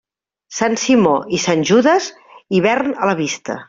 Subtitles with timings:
[0.59, 2.11] Sant Simó i Sant Judes,
[2.61, 3.59] hivern a la vista.